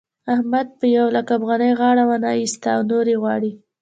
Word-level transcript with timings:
احمد 0.33 0.67
په 0.79 0.85
يو 0.95 1.05
لک 1.15 1.27
افغانۍ 1.37 1.71
غاړه 1.79 2.03
و 2.05 2.11
نه 2.23 2.29
اېسته 2.39 2.67
او 2.75 2.81
نورې 2.91 3.15
غواړي. 3.21 3.51